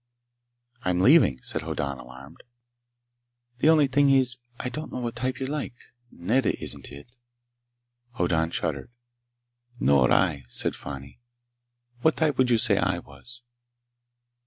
[0.81, 2.41] "I'm leaving," said Hoddan, alarmed.
[3.59, 5.75] "The only thing is— I don't know what type you like.
[6.09, 7.17] Nedda isn't it."
[8.13, 8.89] Hoddan shuddered.
[9.79, 11.19] "Nor I," said Fani.
[12.01, 13.43] "What type would you say I was?"